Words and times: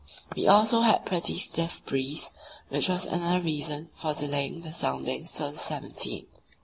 We 0.35 0.47
also 0.47 0.81
had 0.81 0.95
a 0.95 1.03
pretty 1.05 1.37
stiff 1.37 1.85
breeze, 1.85 2.31
which 2.69 2.89
was 2.89 3.05
another 3.05 3.39
reason 3.39 3.91
for 3.93 4.15
delaying 4.15 4.61
the 4.61 4.73
soundings 4.73 5.39
until 5.39 5.51
the 5.51 5.59
17th. 5.59 6.25